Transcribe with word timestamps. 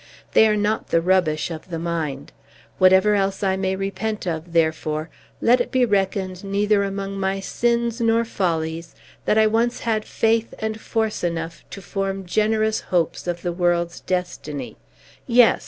They 0.31 0.47
are 0.47 0.57
not 0.57 0.87
the 0.87 0.99
rubbish 0.99 1.51
of 1.51 1.69
the 1.69 1.77
mind. 1.77 2.31
Whatever 2.79 3.13
else 3.13 3.43
I 3.43 3.55
may 3.55 3.75
repent 3.75 4.25
of, 4.25 4.51
therefore, 4.53 5.11
let 5.41 5.61
it 5.61 5.69
be 5.69 5.85
reckoned 5.85 6.43
neither 6.43 6.83
among 6.83 7.19
my 7.19 7.39
sins 7.39 8.01
nor 8.01 8.25
follies 8.25 8.95
that 9.25 9.37
I 9.37 9.45
once 9.45 9.81
had 9.81 10.03
faith 10.03 10.55
and 10.57 10.81
force 10.81 11.23
enough 11.23 11.63
to 11.69 11.83
form 11.83 12.25
generous 12.25 12.79
hopes 12.79 13.27
of 13.27 13.43
the 13.43 13.53
world's 13.53 13.99
destiny 13.99 14.75
yes! 15.27 15.59